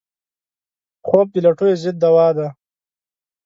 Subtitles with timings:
[1.07, 2.47] خوب د لټیو ضد دوا ده